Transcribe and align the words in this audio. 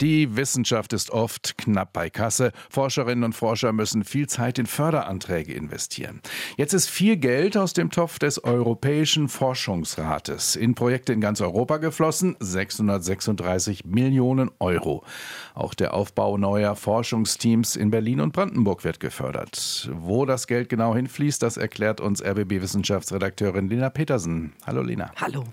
Die 0.00 0.34
Wissenschaft 0.34 0.92
ist 0.92 1.10
oft 1.10 1.56
knapp 1.56 1.92
bei 1.92 2.10
Kasse. 2.10 2.50
Forscherinnen 2.68 3.22
und 3.22 3.32
Forscher 3.32 3.72
müssen 3.72 4.02
viel 4.02 4.26
Zeit 4.28 4.58
in 4.58 4.66
Förderanträge 4.66 5.52
investieren. 5.52 6.20
Jetzt 6.56 6.72
ist 6.72 6.90
viel 6.90 7.16
Geld 7.16 7.56
aus 7.56 7.74
dem 7.74 7.90
Topf 7.90 8.18
des 8.18 8.42
Europäischen 8.42 9.28
Forschungsrates 9.28 10.56
in 10.56 10.74
Projekte 10.74 11.12
in 11.12 11.20
ganz 11.20 11.40
Europa 11.40 11.76
geflossen, 11.76 12.34
636 12.40 13.84
Millionen 13.84 14.50
Euro. 14.58 15.04
Auch 15.54 15.74
der 15.74 15.94
Aufbau 15.94 16.38
neuer 16.38 16.74
Forschungsteams 16.74 17.76
in 17.76 17.92
Berlin 17.92 18.20
und 18.20 18.32
Brandenburg 18.32 18.82
wird 18.82 18.98
gefördert. 18.98 19.88
Wo 19.92 20.26
das 20.26 20.48
Geld 20.48 20.70
genau 20.70 20.96
hinfließt, 20.96 21.40
das 21.40 21.56
erklärt 21.56 22.00
uns 22.00 22.20
RBB-Wissenschaftsredakteurin 22.20 23.68
Lena 23.68 23.90
Petersen. 23.90 24.54
Hallo 24.66 24.82
Lena. 24.82 25.12
Hallo. 25.20 25.44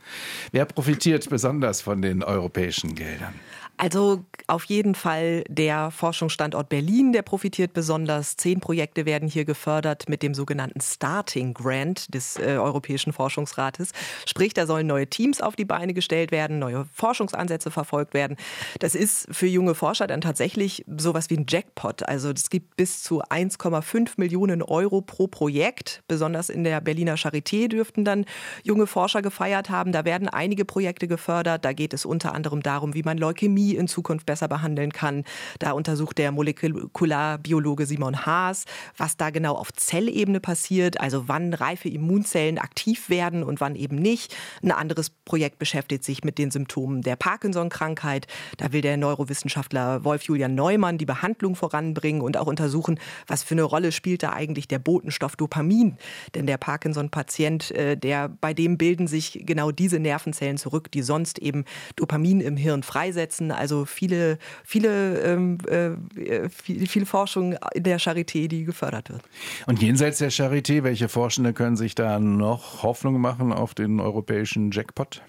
Wer 0.52 0.66
profitiert 0.66 1.30
besonders 1.30 1.82
von 1.82 2.02
den 2.02 2.24
europäischen 2.24 2.96
Geldern? 2.96 3.36
Also 3.84 4.24
auf 4.46 4.66
jeden 4.66 4.94
Fall 4.94 5.44
der 5.50 5.90
Forschungsstandort 5.90 6.70
Berlin, 6.70 7.14
der 7.14 7.24
profitiert 7.24 7.74
besonders. 7.74 8.38
Zehn 8.38 8.60
Projekte 8.60 9.08
werden 9.08 9.28
hier 9.28 9.44
gefördert 9.44 10.08
mit 10.08 10.22
dem 10.22 10.36
sogenannten 10.36 10.82
Starting 10.82 11.56
Grant 11.56 12.14
des 12.14 12.38
äh, 12.38 12.58
Europäischen 12.60 13.12
Forschungsrates. 13.12 13.90
Sprich, 14.28 14.54
da 14.54 14.68
sollen 14.68 14.86
neue 14.86 15.08
Teams 15.08 15.42
auf 15.42 15.56
die 15.56 15.66
Beine 15.66 15.96
gestellt 15.96 16.32
werden, 16.32 16.60
neue 16.60 16.86
Forschungsansätze 16.94 17.72
verfolgt 17.72 18.14
werden. 18.14 18.38
Das 18.78 18.94
ist 18.94 19.28
für 19.32 19.48
junge 19.48 19.74
Forscher 19.74 20.06
dann 20.06 20.22
tatsächlich 20.22 20.86
sowas 20.96 21.32
wie 21.32 21.38
ein 21.38 21.48
Jackpot. 21.50 22.08
Also 22.08 22.30
es 22.30 22.52
gibt 22.52 22.78
bis 22.78 23.02
zu 23.02 23.24
1,5 23.24 24.12
Millionen 24.18 24.62
Euro 24.62 25.02
pro 25.02 25.26
Projekt. 25.26 26.04
Besonders 26.08 26.50
in 26.50 26.64
der 26.64 26.82
Berliner 26.82 27.16
Charité 27.16 27.68
dürften 27.68 28.06
dann 28.06 28.26
junge 28.64 28.86
Forscher 28.86 29.24
gefeiert 29.24 29.72
haben. 29.72 29.92
Da 29.92 30.06
werden 30.06 30.30
einige 30.30 30.66
Projekte 30.66 31.08
gefördert. 31.08 31.66
Da 31.66 31.74
geht 31.74 31.96
es 31.96 32.06
unter 32.06 32.36
anderem 32.36 32.62
darum, 32.62 32.94
wie 32.94 33.02
man 33.02 33.18
Leukämie 33.18 33.71
in 33.76 33.88
Zukunft 33.88 34.26
besser 34.26 34.48
behandeln 34.48 34.92
kann. 34.92 35.24
Da 35.60 35.72
untersucht 35.72 36.18
der 36.18 36.32
Molekularbiologe 36.32 37.86
Simon 37.86 38.26
Haas, 38.26 38.66
was 38.98 39.18
da 39.18 39.30
genau 39.30 39.56
auf 39.56 39.72
Zellebene 39.74 40.40
passiert, 40.40 41.00
also 41.00 41.28
wann 41.28 41.54
reife 41.54 41.90
Immunzellen 41.90 42.58
aktiv 42.58 43.10
werden 43.10 43.44
und 43.44 43.62
wann 43.62 43.76
eben 43.76 43.96
nicht. 43.96 44.36
Ein 44.62 44.72
anderes 44.72 45.10
Projekt 45.10 45.60
beschäftigt 45.60 46.04
sich 46.04 46.24
mit 46.24 46.38
den 46.38 46.52
Symptomen 46.52 47.02
der 47.02 47.16
Parkinson-Krankheit. 47.16 48.28
Da 48.58 48.72
will 48.72 48.82
der 48.82 48.98
Neurowissenschaftler 48.98 50.04
Wolf-Julian 50.04 50.56
Neumann 50.56 50.98
die 50.98 51.06
Behandlung 51.06 51.56
voranbringen 51.56 52.22
und 52.22 52.38
auch 52.38 52.48
untersuchen, 52.48 53.00
was 53.28 53.44
für 53.44 53.56
eine 53.56 53.64
Rolle 53.64 53.92
spielt 53.92 54.24
da 54.24 54.34
eigentlich 54.34 54.68
der 54.68 54.80
Botenstoff 54.80 55.36
Dopamin. 55.36 55.98
Denn 56.36 56.48
der 56.48 56.58
Parkinson-Patient, 56.58 57.72
äh, 57.72 57.98
der, 57.98 58.30
bei 58.30 58.54
dem 58.54 58.78
bilden 58.78 59.08
sich 59.08 59.44
genau 59.46 59.72
diese 59.72 60.00
Nervenzellen 60.00 60.58
zurück, 60.58 60.92
die 60.92 61.02
sonst 61.02 61.40
eben 61.40 61.66
Dopamin 61.96 62.42
im 62.42 62.58
Hirn 62.58 62.84
freisetzen. 62.84 63.52
Also 63.62 63.86
viele, 63.86 64.40
viele, 64.64 65.20
ähm, 65.20 65.60
äh, 65.68 66.50
viel, 66.50 66.88
viel 66.88 67.06
Forschung 67.06 67.56
in 67.76 67.84
der 67.84 68.00
Charité, 68.00 68.48
die 68.48 68.64
gefördert 68.66 69.12
wird. 69.12 69.22
Und 69.68 69.84
jenseits 69.84 70.18
der 70.18 70.32
Charité, 70.32 70.82
welche 70.82 71.08
Forschende 71.10 71.54
können 71.54 71.78
sich 71.78 71.94
da 71.94 72.20
noch 72.20 72.82
Hoffnung 72.82 73.22
machen 73.22 73.54
auf 73.54 73.76
den 73.76 74.00
europäischen 74.00 74.72
Jackpot? 74.72 75.22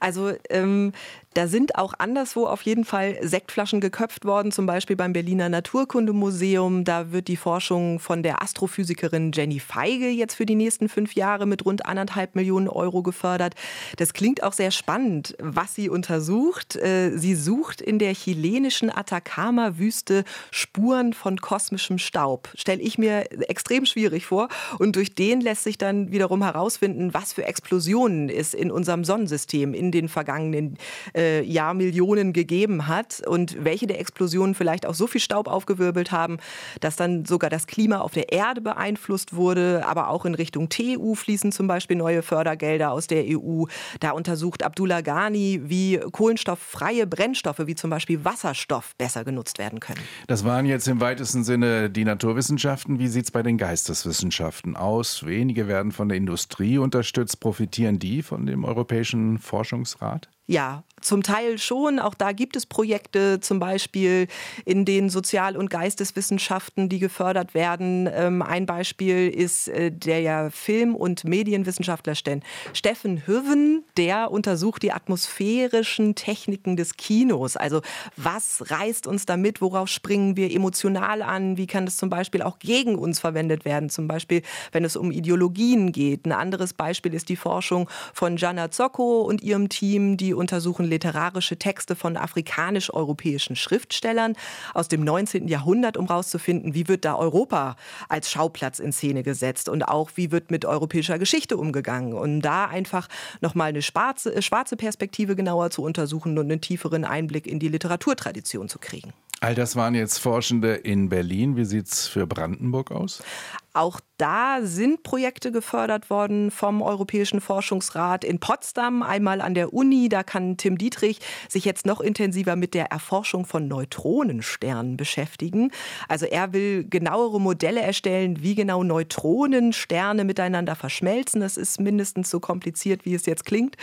Also 0.00 0.32
ähm, 0.50 0.92
da 1.34 1.46
sind 1.46 1.76
auch 1.76 1.94
anderswo 1.98 2.46
auf 2.46 2.60
jeden 2.62 2.84
Fall 2.84 3.16
Sektflaschen 3.22 3.80
geköpft 3.80 4.26
worden, 4.26 4.52
zum 4.52 4.66
Beispiel 4.66 4.96
beim 4.96 5.14
Berliner 5.14 5.48
Naturkundemuseum. 5.48 6.84
Da 6.84 7.10
wird 7.10 7.28
die 7.28 7.36
Forschung 7.36 8.00
von 8.00 8.22
der 8.22 8.42
Astrophysikerin 8.42 9.32
Jenny 9.32 9.58
Feige 9.58 10.08
jetzt 10.08 10.34
für 10.34 10.44
die 10.44 10.56
nächsten 10.56 10.90
fünf 10.90 11.14
Jahre 11.14 11.46
mit 11.46 11.64
rund 11.64 11.86
anderthalb 11.86 12.34
Millionen 12.34 12.68
Euro 12.68 13.02
gefördert. 13.02 13.54
Das 13.96 14.12
klingt 14.12 14.42
auch 14.42 14.52
sehr 14.52 14.70
spannend, 14.70 15.34
was 15.38 15.74
sie 15.74 15.88
untersucht. 15.88 16.76
Äh, 16.76 17.16
sie 17.16 17.34
sucht 17.34 17.61
in 17.80 17.98
der 17.98 18.14
chilenischen 18.14 18.90
Atacama-Wüste 18.90 20.24
Spuren 20.50 21.12
von 21.12 21.40
kosmischem 21.40 21.98
Staub. 21.98 22.48
Stelle 22.54 22.82
ich 22.82 22.98
mir 22.98 23.24
extrem 23.48 23.86
schwierig 23.86 24.26
vor. 24.26 24.48
Und 24.78 24.96
durch 24.96 25.14
den 25.14 25.40
lässt 25.40 25.62
sich 25.64 25.78
dann 25.78 26.10
wiederum 26.10 26.42
herausfinden, 26.42 27.14
was 27.14 27.32
für 27.32 27.44
Explosionen 27.44 28.28
es 28.28 28.52
in 28.52 28.70
unserem 28.70 29.04
Sonnensystem 29.04 29.74
in 29.74 29.92
den 29.92 30.08
vergangenen 30.08 30.76
äh, 31.14 31.42
Jahrmillionen 31.44 32.32
gegeben 32.32 32.88
hat 32.88 33.22
und 33.26 33.64
welche 33.64 33.86
der 33.86 34.00
Explosionen 34.00 34.54
vielleicht 34.54 34.84
auch 34.86 34.94
so 34.94 35.06
viel 35.06 35.20
Staub 35.20 35.46
aufgewirbelt 35.46 36.10
haben, 36.10 36.38
dass 36.80 36.96
dann 36.96 37.24
sogar 37.24 37.48
das 37.48 37.66
Klima 37.66 38.00
auf 38.00 38.12
der 38.12 38.32
Erde 38.32 38.60
beeinflusst 38.60 39.36
wurde, 39.36 39.84
aber 39.86 40.08
auch 40.08 40.24
in 40.24 40.34
Richtung 40.34 40.68
TU 40.68 41.14
fließen 41.14 41.52
zum 41.52 41.68
Beispiel 41.68 41.96
neue 41.96 42.22
Fördergelder 42.22 42.90
aus 42.90 43.06
der 43.06 43.24
EU. 43.28 43.64
Da 44.00 44.10
untersucht 44.10 44.64
Abdullah 44.64 45.00
Ghani, 45.00 45.60
wie 45.64 46.00
kohlenstofffreie 46.10 47.06
Brennstoffe 47.06 47.41
wie 47.66 47.74
zum 47.74 47.90
Beispiel 47.90 48.24
Wasserstoff 48.24 48.94
besser 48.96 49.24
genutzt 49.24 49.58
werden 49.58 49.80
können. 49.80 50.00
Das 50.26 50.44
waren 50.44 50.66
jetzt 50.66 50.88
im 50.88 51.00
weitesten 51.00 51.44
Sinne 51.44 51.90
die 51.90 52.04
Naturwissenschaften. 52.04 52.98
Wie 52.98 53.08
sieht 53.08 53.24
es 53.26 53.30
bei 53.30 53.42
den 53.42 53.58
Geisteswissenschaften 53.58 54.76
aus? 54.76 55.26
Wenige 55.26 55.68
werden 55.68 55.92
von 55.92 56.08
der 56.08 56.18
Industrie 56.18 56.78
unterstützt. 56.78 57.40
Profitieren 57.40 57.98
die 57.98 58.22
von 58.22 58.46
dem 58.46 58.64
Europäischen 58.64 59.38
Forschungsrat? 59.38 60.28
Ja, 60.52 60.84
zum 61.02 61.22
Teil 61.22 61.58
schon. 61.58 61.98
Auch 61.98 62.14
da 62.14 62.32
gibt 62.32 62.56
es 62.56 62.64
Projekte, 62.66 63.40
zum 63.40 63.58
Beispiel 63.58 64.28
in 64.64 64.84
den 64.84 65.10
Sozial- 65.10 65.56
und 65.56 65.68
Geisteswissenschaften, 65.68 66.88
die 66.88 66.98
gefördert 66.98 67.54
werden. 67.54 68.08
Ähm, 68.12 68.40
ein 68.40 68.66
Beispiel 68.66 69.28
ist 69.28 69.68
äh, 69.68 69.90
der 69.90 70.50
Film- 70.50 70.94
und 70.94 71.24
Medienwissenschaftler 71.24 72.14
Steffen 72.14 73.26
Hüven. 73.26 73.84
Der 73.96 74.30
untersucht 74.30 74.82
die 74.82 74.92
atmosphärischen 74.92 76.14
Techniken 76.14 76.76
des 76.76 76.96
Kinos. 76.96 77.56
Also 77.56 77.82
was 78.16 78.70
reißt 78.70 79.06
uns 79.06 79.26
damit? 79.26 79.60
Worauf 79.60 79.88
springen 79.88 80.36
wir 80.36 80.52
emotional 80.52 81.22
an? 81.22 81.56
Wie 81.56 81.66
kann 81.66 81.84
das 81.84 81.96
zum 81.96 82.10
Beispiel 82.10 82.42
auch 82.42 82.58
gegen 82.58 82.94
uns 82.96 83.18
verwendet 83.18 83.64
werden? 83.64 83.90
Zum 83.90 84.06
Beispiel, 84.06 84.42
wenn 84.70 84.84
es 84.84 84.96
um 84.96 85.10
Ideologien 85.10 85.92
geht. 85.92 86.26
Ein 86.26 86.32
anderes 86.32 86.74
Beispiel 86.74 87.14
ist 87.14 87.28
die 87.28 87.36
Forschung 87.36 87.90
von 88.14 88.36
Jana 88.36 88.70
Zocco 88.70 89.22
und 89.22 89.42
ihrem 89.42 89.68
Team, 89.68 90.16
die 90.16 90.32
untersuchen 90.42 90.84
literarische 90.84 91.56
Texte 91.56 91.96
von 91.96 92.16
afrikanisch-europäischen 92.16 93.56
Schriftstellern 93.56 94.34
aus 94.74 94.88
dem 94.88 95.04
19. 95.04 95.48
Jahrhundert, 95.48 95.96
um 95.96 96.08
herauszufinden, 96.08 96.74
wie 96.74 96.88
wird 96.88 97.04
da 97.04 97.16
Europa 97.16 97.76
als 98.08 98.30
Schauplatz 98.30 98.80
in 98.80 98.92
Szene 98.92 99.22
gesetzt 99.22 99.68
und 99.68 99.84
auch 99.84 100.10
wie 100.16 100.32
wird 100.32 100.50
mit 100.50 100.64
europäischer 100.64 101.18
Geschichte 101.18 101.56
umgegangen. 101.56 102.12
Und 102.12 102.42
da 102.42 102.66
einfach 102.66 103.08
nochmal 103.40 103.68
eine 103.68 103.82
schwarze, 103.82 104.42
schwarze 104.42 104.76
Perspektive 104.76 105.36
genauer 105.36 105.70
zu 105.70 105.82
untersuchen 105.82 106.36
und 106.36 106.50
einen 106.50 106.60
tieferen 106.60 107.04
Einblick 107.04 107.46
in 107.46 107.58
die 107.60 107.68
Literaturtradition 107.68 108.68
zu 108.68 108.78
kriegen. 108.78 109.12
All 109.40 109.56
das 109.56 109.74
waren 109.74 109.96
jetzt 109.96 110.18
Forschende 110.18 110.74
in 110.74 111.08
Berlin. 111.08 111.56
Wie 111.56 111.64
sieht 111.64 111.86
es 111.86 112.06
für 112.06 112.28
Brandenburg 112.28 112.92
aus? 112.92 113.24
Auch 113.74 114.00
da 114.18 114.58
sind 114.62 115.02
Projekte 115.02 115.50
gefördert 115.50 116.10
worden 116.10 116.50
vom 116.50 116.82
Europäischen 116.82 117.40
Forschungsrat 117.40 118.22
in 118.22 118.38
Potsdam, 118.38 119.02
einmal 119.02 119.40
an 119.40 119.54
der 119.54 119.72
Uni. 119.72 120.10
Da 120.10 120.22
kann 120.22 120.58
Tim 120.58 120.76
Dietrich 120.76 121.20
sich 121.48 121.64
jetzt 121.64 121.86
noch 121.86 122.00
intensiver 122.00 122.54
mit 122.54 122.74
der 122.74 122.92
Erforschung 122.92 123.46
von 123.46 123.66
Neutronensternen 123.68 124.98
beschäftigen. 124.98 125.70
Also 126.06 126.26
er 126.26 126.52
will 126.52 126.84
genauere 126.84 127.40
Modelle 127.40 127.80
erstellen, 127.80 128.42
wie 128.42 128.54
genau 128.54 128.84
Neutronensterne 128.84 130.24
miteinander 130.24 130.76
verschmelzen. 130.76 131.40
Das 131.40 131.56
ist 131.56 131.80
mindestens 131.80 132.28
so 132.28 132.40
kompliziert, 132.40 133.06
wie 133.06 133.14
es 133.14 133.24
jetzt 133.24 133.46
klingt. 133.46 133.76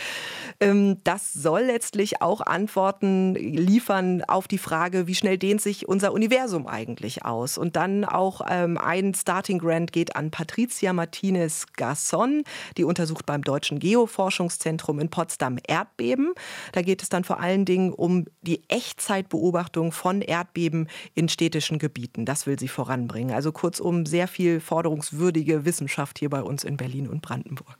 Ähm, 0.60 0.98
das 1.02 1.32
soll 1.32 1.62
letztlich 1.62 2.22
auch 2.22 2.40
Antworten 2.42 3.34
liefern 3.34 4.22
auf 4.22 4.46
die 4.46 4.58
Frage, 4.58 5.08
wie 5.08 5.16
schnell 5.16 5.36
dehnt 5.36 5.60
sich 5.60 5.88
unser 5.88 6.12
Universum 6.12 6.68
eigentlich 6.68 7.24
aus. 7.24 7.58
Und 7.58 7.74
dann 7.74 8.04
auch 8.04 8.40
ähm, 8.48 8.78
ein 8.78 9.14
Starting 9.14 9.58
Grant 9.58 9.79
Grant 9.80 9.92
geht 9.92 10.16
an 10.16 10.30
Patricia 10.30 10.92
Martinez 10.92 11.66
Garçon. 11.76 12.44
Die 12.76 12.84
untersucht 12.84 13.26
beim 13.26 13.42
Deutschen 13.42 13.78
Geoforschungszentrum 13.78 15.00
in 15.00 15.08
Potsdam 15.08 15.58
Erdbeben. 15.66 16.32
Da 16.72 16.82
geht 16.82 17.02
es 17.02 17.08
dann 17.08 17.24
vor 17.24 17.40
allen 17.40 17.64
Dingen 17.64 17.92
um 17.92 18.26
die 18.42 18.62
Echtzeitbeobachtung 18.68 19.92
von 19.92 20.20
Erdbeben 20.20 20.88
in 21.14 21.28
städtischen 21.28 21.78
Gebieten. 21.78 22.26
Das 22.26 22.46
will 22.46 22.58
sie 22.58 22.68
voranbringen. 22.68 23.34
Also 23.34 23.52
kurzum 23.52 24.06
sehr 24.06 24.28
viel 24.28 24.60
forderungswürdige 24.60 25.64
Wissenschaft 25.64 26.18
hier 26.18 26.30
bei 26.30 26.42
uns 26.42 26.64
in 26.64 26.76
Berlin 26.76 27.08
und 27.08 27.22
Brandenburg. 27.22 27.76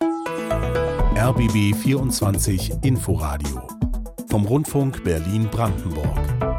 RBB 1.16 1.74
24 1.74 2.72
Inforadio 2.82 3.66
vom 4.28 4.46
Rundfunk 4.46 5.02
Berlin-Brandenburg. 5.02 6.49